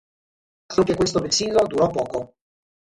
[0.77, 2.33] Anche questo vessillo durò poco.